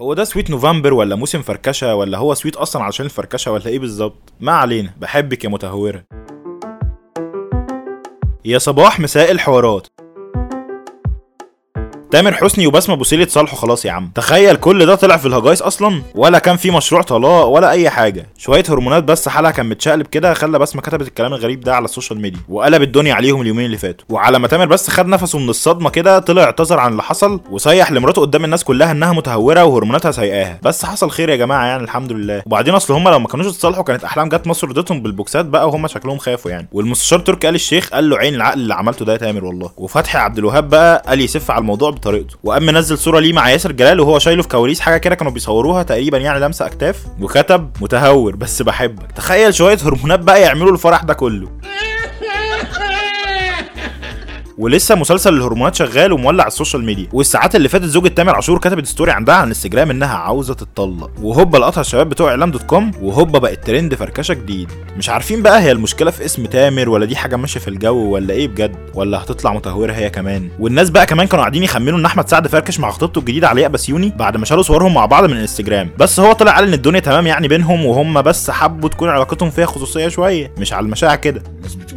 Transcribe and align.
هو 0.00 0.14
ده 0.14 0.24
سويت 0.24 0.50
نوفمبر 0.50 0.94
ولا 0.94 1.16
موسم 1.16 1.42
فركشة 1.42 1.94
ولا 1.94 2.18
هو 2.18 2.34
سويت 2.34 2.56
أصلا 2.56 2.82
علشان 2.82 3.06
الفركشة 3.06 3.52
ولا 3.52 3.66
إيه 3.66 3.78
بالظبط؟ 3.78 4.32
ما 4.40 4.52
علينا 4.52 4.90
بحبك 5.00 5.44
يا 5.44 5.48
متهورة. 5.48 6.04
يا 8.44 8.58
صباح 8.58 9.00
مساء 9.00 9.30
الحوارات. 9.30 9.86
تامر 12.10 12.34
حسني 12.34 12.66
وبسمة 12.66 12.94
بوسيلي 12.94 13.22
اتصالحوا 13.22 13.58
خلاص 13.58 13.84
يا 13.84 13.92
عم. 13.92 14.10
تخيل 14.14 14.56
كل 14.56 14.86
ده 14.86 14.94
طلع 14.94 15.16
في 15.16 15.28
الهجايس 15.28 15.62
أصلا 15.62 16.02
ولا 16.14 16.38
كان 16.38 16.56
في 16.56 16.70
مشروع 16.70 17.02
طلاق 17.02 17.46
ولا 17.46 17.70
أي 17.70 17.90
حاجة. 17.90 18.26
شوية 18.38 18.62
هرمونات 18.68 19.04
بس 19.04 19.28
حالها 19.28 19.50
كان 19.50 19.68
متشقلب 19.68 20.06
كده 20.06 20.34
خلى 20.34 20.58
بسمة 20.58 20.82
كتبت 20.82 21.08
الكلام 21.08 21.34
الغريب 21.34 21.60
ده 21.60 21.74
على 21.76 21.84
السوشيال 21.84 22.20
ميديا 22.20 22.40
وقلب 22.48 22.82
الدنيا 22.82 23.14
عليهم 23.14 23.40
اليومين 23.40 23.66
اللي 23.66 23.76
فاتوا. 23.78 24.06
وعلى 24.08 24.38
ما 24.38 24.48
تامر 24.48 24.66
بس 24.66 24.90
خد 24.90 25.06
نفسه 25.06 25.38
من 25.38 25.48
الصدمة 25.48 25.90
كده 25.90 26.18
طلع 26.18 26.42
اعتذر 26.44 26.78
عن 26.80 26.90
اللي 26.92 27.02
حصل 27.02 27.40
وصرح 27.50 27.92
لمراته 27.92 28.20
قدام 28.20 28.44
الناس 28.44 28.64
كلها 28.64 28.92
إنها 28.92 29.12
متهورة 29.12 29.64
وهرموناتها 29.64 30.10
سايقاها 30.10 30.58
بس 30.62 30.84
حصل 30.84 31.10
خير 31.10 31.28
يا 31.28 31.36
جماعة 31.36 31.66
يعني 31.66 31.82
الحمد 31.84 32.12
لله. 32.12 32.42
وبعدين 32.46 32.74
أصل 32.74 32.94
هم 32.94 33.08
لو 33.08 33.18
ما 33.18 33.28
كانوش 33.28 33.46
اتصالحوا 33.46 33.82
كانت 33.84 34.04
أحلام 34.04 34.28
جت 34.28 34.46
مصر 34.46 34.68
ردتهم 34.68 35.02
بالبوكسات 35.02 35.44
بقى 35.46 35.68
وهم 35.68 35.86
شكلهم 35.86 36.18
خافوا 36.18 36.50
يعني. 36.50 36.68
والمستشار 36.72 37.18
تركي 37.20 37.48
آل 37.48 37.54
الشيخ 37.54 37.88
قال 37.88 38.10
له 38.10 38.16
عين 38.18 38.34
العقل 38.34 38.60
اللي 38.60 38.74
عملته 38.74 39.04
ده 39.04 39.12
يا 39.12 39.18
تامر 39.18 39.44
والله. 39.44 39.70
وفتحي 39.76 40.18
عبد 40.18 40.38
الوهاب 40.38 40.68
بقى 40.68 41.02
قال 41.08 41.20
يسف 41.20 41.50
على 41.50 41.60
الموضوع 41.60 41.90
بطريقته. 41.98 42.36
وقام 42.44 42.70
نزل 42.70 42.98
صورة 42.98 43.20
ليه 43.20 43.32
مع 43.32 43.50
ياسر 43.50 43.72
جلال 43.72 44.00
وهو 44.00 44.18
شايله 44.18 44.42
في 44.42 44.48
كواليس 44.48 44.80
حاجة 44.80 44.96
كده 44.96 45.14
كانوا 45.14 45.32
بيصوروها 45.32 45.82
تقريبا 45.82 46.18
يعني 46.18 46.40
لمسه 46.40 46.66
أكتاف. 46.66 47.06
وكتب 47.20 47.70
متهور 47.80 48.36
بس 48.36 48.62
بحبك. 48.62 49.12
تخيل 49.12 49.54
شوية 49.54 49.78
هرمونات 49.84 50.20
بقى 50.20 50.40
يعملوا 50.42 50.72
الفرح 50.72 51.02
ده 51.02 51.14
كله. 51.14 51.48
ولسه 54.58 54.94
مسلسل 54.94 55.34
الهرمونات 55.34 55.74
شغال 55.74 56.12
ومولع 56.12 56.46
السوشيال 56.46 56.84
ميديا. 56.84 57.06
والساعات 57.12 57.56
اللي 57.56 57.68
فاتت 57.68 57.84
زوجة 57.84 58.08
تامر 58.08 58.34
عاشور 58.34 58.58
كتبت 58.58 58.86
story 58.86 59.10
عندها 59.10 59.34
على 59.34 59.44
الانستجرام 59.44 59.90
إنها 59.90 60.16
عاوزة 60.16 60.54
تتطلق. 60.54 61.10
وهوبا 61.22 61.58
لقطها 61.58 61.80
الشباب 61.80 62.08
بتوع 62.08 62.30
إعلام 62.30 62.50
dot 62.50 62.62
com 62.62 62.90
وهوبا 63.02 63.38
بقت 63.38 63.66
ترند 63.66 63.94
فركشه 63.94 64.34
جديد. 64.34 64.68
مش 64.96 65.08
عارفين 65.08 65.42
بقى 65.42 65.60
هي 65.62 65.72
المشكلة 65.72 66.10
في 66.10 66.24
اسم 66.24 66.46
تامر 66.46 66.88
ولا 66.88 67.06
دي 67.06 67.16
حاجة 67.16 67.36
ماشية 67.36 67.60
في 67.60 67.68
الجو 67.68 68.10
ولا 68.10 68.34
إيه 68.34 68.48
بجد 68.48 68.76
ولا 68.94 69.22
هتطلع 69.22 69.52
متهورة 69.54 69.92
هي 69.92 70.10
كمان. 70.10 70.48
والناس 70.58 70.90
بقى 70.90 71.06
كمان 71.06 71.26
كانوا 71.26 71.42
قاعدين 71.42 71.62
يخمنوا 71.62 71.98
إن 71.98 72.04
أحمد 72.04 72.28
سعد 72.28 72.46
فركش 72.46 72.80
مع 72.80 72.90
خطيبته 72.90 73.18
الجديدة 73.18 73.48
علياء 73.48 73.70
بسيوني 73.70 74.12
بعد 74.16 74.36
ما 74.36 74.44
شالوا 74.44 74.62
صورهم 74.62 74.94
مع 74.94 75.06
بعض 75.06 75.24
من 75.24 75.32
الانستجرام. 75.32 75.90
بس 75.98 76.20
هو 76.20 76.32
طلع 76.32 76.52
قال 76.54 76.64
إن 76.68 76.74
الدنيا 76.74 77.00
تمام 77.00 77.26
يعني 77.26 77.48
بينهم 77.48 77.86
وهم 77.86 78.22
بس 78.22 78.50
حبوا 78.50 78.88
تكون 78.88 79.08
علاقتهم 79.08 79.50
فيها 79.50 79.66
خصوصية 79.66 80.08
شوية 80.08 80.52
مش 80.58 80.72
على 80.72 80.86
المشاعر 80.86 81.16
كده. 81.16 81.42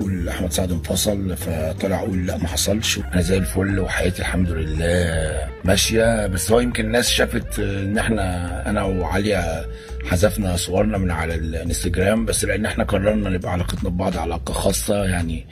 بتقول 0.00 0.28
احمد 0.28 0.52
سعد 0.52 0.72
انفصل 0.72 1.36
فطلع 1.36 1.96
أقول 1.98 2.26
لا 2.26 2.36
ما 2.36 2.48
حصلش. 2.48 3.00
أنا 3.12 3.22
زي 3.22 3.36
الفل 3.38 3.80
وحياتي 3.80 4.18
الحمد 4.22 4.50
لله 4.50 5.38
ماشية. 5.64 6.26
بس 6.26 6.52
هو 6.52 6.60
يمكن 6.60 6.84
الناس 6.84 7.08
شافت 7.10 7.58
إن 7.58 7.98
إحنا 7.98 8.62
أنا 8.70 8.82
وعليا 8.82 9.64
حذفنا 10.10 10.56
صورنا 10.56 10.98
من 10.98 11.10
على 11.10 11.34
الإنستجرام 11.34 12.24
بس 12.24 12.44
لأن 12.44 12.66
إحنا 12.66 12.84
قررنا 12.84 13.30
نبقى 13.30 13.52
علاقتنا 13.52 13.90
ببعض 13.90 14.16
علاقة 14.16 14.52
خاصة 14.52 15.04
يعني 15.04 15.46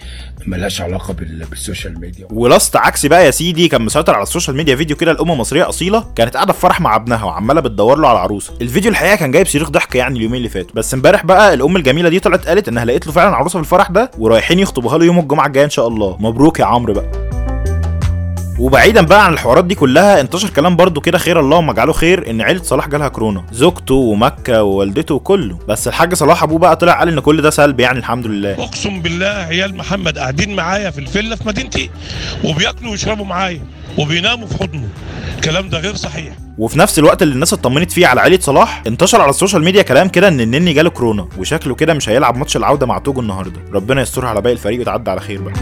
ملهاش 0.46 0.80
علاقة 0.80 1.14
بال- 1.14 1.44
بالسوشيال 1.50 2.00
ميديا. 2.00 2.26
والست 2.30 2.76
عكسي 2.76 3.08
بقى 3.08 3.26
يا 3.26 3.30
سيدي 3.30 3.68
كان 3.68 3.82
مسيطر 3.82 4.14
على 4.14 4.22
السوشيال 4.22 4.56
ميديا 4.56 4.76
فيديو 4.76 4.96
كده 4.96 5.10
لأم 5.10 5.30
مصرية 5.30 5.68
أصيلة 5.68 6.04
كانت 6.16 6.34
قاعدة 6.34 6.52
في 6.52 6.60
فرح 6.60 6.80
مع 6.80 6.96
ابنها 6.96 7.24
وعمالة 7.24 7.60
بتدور 7.60 7.98
له 7.98 8.08
على 8.08 8.18
عروسة. 8.18 8.52
الفيديو 8.60 8.90
الحقيقة 8.90 9.16
كان 9.16 9.30
جايب 9.30 9.46
صريخ 9.46 9.70
ضحك 9.70 9.94
يعني 9.94 10.16
اليومين 10.18 10.36
اللي 10.36 10.48
فاتوا. 10.48 10.74
بس 10.74 10.94
امبارح 10.94 11.24
بقى 11.26 11.54
الأم 11.54 11.76
الجميلة 11.76 12.08
دي 12.08 12.20
طلعت 12.20 12.46
قالت 12.48 12.68
إنها 12.68 12.84
لقيت 12.84 13.06
له 13.06 13.12
فعلا 13.12 13.36
عروسة 13.36 13.52
في 13.52 13.64
الفرح 13.64 13.90
ده 13.90 14.10
ورايحين 14.38 14.58
يخطبوها 14.58 14.98
له 14.98 15.04
يوم 15.04 15.18
الجمعة 15.18 15.46
الجاية 15.46 15.64
إن 15.64 15.70
شاء 15.70 15.88
الله. 15.88 16.16
مبروك 16.20 16.60
يا 16.60 16.64
عمرو 16.64 16.94
بقى. 16.94 17.06
وبعيدا 18.58 19.02
بقى 19.02 19.24
عن 19.24 19.32
الحوارات 19.32 19.64
دي 19.64 19.74
كلها 19.74 20.20
انتشر 20.20 20.50
كلام 20.50 20.76
برضو 20.76 21.00
كده 21.00 21.18
خير 21.18 21.40
اللهم 21.40 21.70
اجعله 21.70 21.92
خير 21.92 22.30
إن 22.30 22.40
عيلة 22.40 22.62
صلاح 22.62 22.88
جالها 22.88 23.08
كورونا. 23.08 23.44
زوجته 23.52 23.94
ومكة 23.94 24.62
ووالدته 24.62 25.14
وكله. 25.14 25.58
بس 25.68 25.88
الحاج 25.88 26.14
صلاح 26.14 26.42
أبوه 26.42 26.58
بقى 26.58 26.76
طلع 26.76 26.98
قال 26.98 27.08
إن 27.08 27.20
كل 27.20 27.42
ده 27.42 27.50
سلبي 27.50 27.82
يعني 27.82 27.98
الحمد 27.98 28.26
لله. 28.26 28.52
أقسم 28.52 29.02
بالله 29.02 29.26
عيال 29.26 29.76
محمد 29.76 30.18
قاعدين 30.18 30.56
معايا 30.56 30.90
في 30.90 30.98
الفيلا 30.98 31.36
في 31.36 31.48
مدينتي 31.48 31.90
وبياكلوا 32.44 32.90
ويشربوا 32.90 33.24
معايا 33.24 33.60
وبيناموا 33.98 34.46
في 34.46 34.54
حضنه. 34.62 34.88
الكلام 35.38 35.68
ده 35.68 35.78
غير 35.78 35.94
صحيح. 35.94 36.34
وفي 36.58 36.78
نفس 36.78 36.98
الوقت 36.98 37.22
اللي 37.22 37.34
الناس 37.34 37.52
اطمنت 37.52 37.90
فيه 37.92 38.06
على 38.06 38.20
عائله 38.20 38.38
صلاح 38.40 38.82
انتشر 38.86 39.20
على 39.20 39.30
السوشيال 39.30 39.64
ميديا 39.64 39.82
كلام 39.82 40.08
كده 40.08 40.28
إن 40.28 40.40
النني 40.40 40.72
جاله 40.72 40.90
كورونا 40.90 41.28
وشكله 41.38 41.74
كده 41.74 41.94
مش 41.94 42.08
هيلعب 42.08 42.36
ماتش 42.36 42.56
العودة 42.56 42.86
مع 42.86 42.98
توجو 42.98 43.20
النهارده. 43.20 43.60
ربنا 43.72 44.02
يسترها 44.02 44.28
على 44.28 44.40
باقي 44.40 44.52
الفريق 44.52 44.80
وتعدي 44.80 45.10
على 45.10 45.20
خير 45.20 45.42
بقى. 45.42 45.54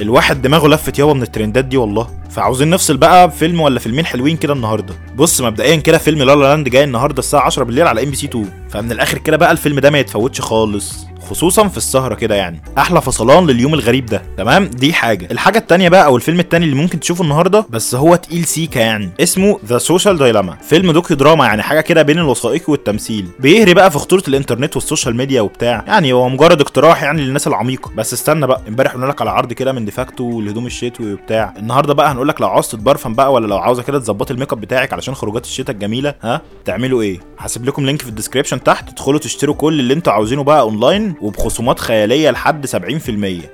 الواحد 0.00 0.42
دماغه 0.42 0.68
لفت 0.68 0.98
يابا 0.98 1.12
من 1.14 1.22
الـ 1.22 1.28
trends 1.28 1.64
دي 1.64 1.76
والله. 1.76 2.08
فعاوزين 2.30 2.70
نفصل 2.70 2.96
بقى 2.96 3.28
بفيلم 3.28 3.60
ولا 3.60 3.78
فيلمين 3.78 4.06
حلوين 4.06 4.36
كده 4.36 4.52
النهارده. 4.52 4.94
بص 5.16 5.40
مبدئيا 5.40 5.76
كده 5.76 5.98
فيلم 5.98 6.18
La 6.22 6.34
La 6.34 6.42
Land 6.42 6.68
جاي 6.68 6.84
النهارده 6.84 7.18
الساعة 7.18 7.40
10 7.46 7.64
بالليل 7.64 7.86
على 7.86 8.02
إم 8.04 8.10
بي 8.10 8.16
سي 8.16 8.26
2 8.26 8.50
فمن 8.70 8.92
الآخر 8.92 9.18
كده 9.18 9.36
بقى 9.36 9.52
الفيلم 9.52 9.80
ده 9.80 9.90
ما 9.90 9.98
يتفوتش 9.98 10.40
خالص. 10.40 11.06
خصوصا 11.30 11.68
في 11.68 11.76
السهرة 11.76 12.14
كده 12.14 12.34
يعني. 12.34 12.62
أحلى 12.78 13.00
فصلان 13.00 13.46
لليوم 13.46 13.74
الغريب 13.74 14.06
ده. 14.06 14.22
تمام؟ 14.36 14.64
دي 14.64 14.92
حاجة. 14.92 15.28
الحاجة 15.30 15.58
التانية 15.58 15.88
بقى 15.88 16.04
أو 16.04 16.16
الفيلم 16.16 16.40
التاني 16.40 16.64
اللي 16.64 16.76
ممكن 16.76 17.00
تشوفه 17.00 17.24
النهارده 17.24 17.66
بس 17.70 17.94
هو 17.94 18.16
تقيل 18.16 18.44
سيكا 18.44 18.78
يعني 18.80 19.10
اسمه 19.20 19.58
The 19.66 19.78
Social 19.78 20.18
Dilemma 20.18 20.56
فيلم 20.56 20.90
docudrama 20.92 21.46
يعني 21.46 21.62
حاجة 21.62 21.80
كده 21.80 22.02
بين 22.02 22.18
الوثائقي 22.18 22.64
والتمثيل. 22.68 23.26
بيهري 23.40 23.74
بقى 23.74 23.90
في 23.90 23.98
خطورة 23.98 24.22
الإنترنت 24.28 24.76
والسوشيال 24.76 25.16
ميديا 25.16 25.40
وبتاع. 25.40 25.84
يعني 25.86 26.12
هو 26.12 26.28
مجرد 26.28 26.60
اقتراح 26.60 27.02
يعني 27.02 27.22
للناس 27.22 27.46
العميقة. 27.46 27.90
بس 27.96 28.12
استنى 28.12 28.46
بقى 28.46 28.60
امبارح 28.68 28.92
قلنا 28.94 29.06
لك 29.06 29.20
على 29.20 29.30
عرض 29.30 29.52
كده 29.52 29.72
من 29.72 29.84
ديفاكتو 29.84 30.24
والهدوم 30.24 30.66
الشتوي 30.66 31.12
وبتاع. 31.12 31.54
النهارده 31.58 31.94
بقى 31.94 32.12
هنقول 32.12 32.28
لك 32.28 32.40
لو 32.40 32.48
عاوز 32.48 32.68
تتبرفن 32.68 33.14
بقى 33.14 33.32
ولا 33.32 33.46
لو 33.46 33.58
عاوزة 33.58 33.82
كده 33.82 33.98
تظبطي 33.98 34.32
الميك 34.32 34.52
اب 34.52 34.60
بتاعك 34.60 34.92
علشان 34.92 35.14
خروجات 35.14 35.44
الشتاء 35.44 35.74
الجميلة 35.74 36.14
ها؟ 36.22 36.40
تعملوا 36.64 37.02
إيه؟ 37.02 37.20
هسيب 37.38 37.64
لكم 37.64 37.86
link 37.86 38.02
في 38.02 38.08
ال 38.08 38.12
description 38.12 38.62
تحت. 38.62 38.90
تدخلوا 38.90 39.18
تشتروا 39.18 39.54
كل 39.54 39.80
اللي 39.80 39.94
أنتوا 39.94 40.12
عاوزينه 40.12 40.42
بقى 40.44 40.60
اونلاين 40.60 41.13
وبخصومات 41.20 41.80
خيالية 41.80 42.30
لحد 42.30 42.66
70% 42.66 42.70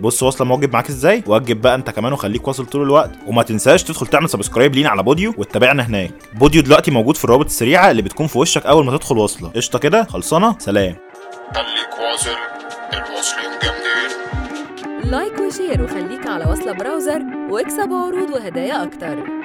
بص 0.01 0.23
وصلة 0.23 0.47
موجب 0.47 0.73
معاك 0.73 0.89
إزاي؟ 0.89 1.23
وجب 1.27 1.61
بقى 1.61 1.75
أنت 1.75 1.91
كمان 1.91 2.13
وخليك 2.13 2.49
واصل 2.49 2.67
طول 2.67 2.83
الوقت. 2.83 3.11
وما 3.27 3.43
تنساش 3.43 3.83
تدخل 3.83 4.07
تعمل 4.07 4.29
subscribe 4.29 4.75
لينا 4.75 4.89
على 4.89 5.03
بوديو 5.03 5.35
وتتابعنا 5.39 5.83
هناك. 5.87 6.11
بوديو 6.35 6.63
دلوقتي 6.63 6.91
موجود 6.91 7.17
في 7.17 7.25
الروابط 7.25 7.45
السريعة 7.45 7.91
اللي 7.91 8.03
بتكون 8.03 8.27
في 8.27 8.39
وشك 8.39 8.67
أول 8.67 8.85
ما 8.85 8.97
تدخل 8.97 9.19
وصلة 9.19 9.49
قشطة 9.49 9.79
كده 9.79 10.05
خلصانة 10.05 10.57
سلام. 10.59 10.95
خليك 11.55 12.11
واصل. 12.13 12.31
الواصلين 12.93 13.51
جامدين. 13.63 15.11
like 15.11 15.33
و 15.41 15.48
share 15.48 15.83
وخليك 15.83 16.27
على 16.27 16.45
وصلة 16.51 16.73
browser 16.73 17.23
واكسب 17.51 17.93
عروض 17.93 18.31
وهدايا 18.31 18.83
أكتر. 18.83 19.40